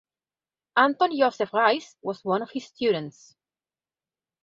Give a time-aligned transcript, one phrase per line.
[0.77, 3.35] Anton Josef Reiss was one of his students.